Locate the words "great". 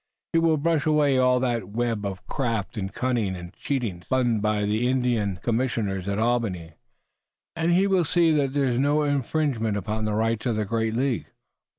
10.65-10.95